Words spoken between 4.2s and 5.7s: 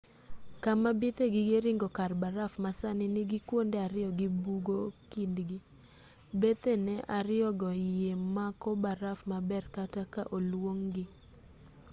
bugo kindgi